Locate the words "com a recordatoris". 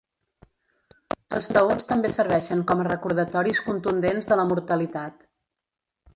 2.73-3.63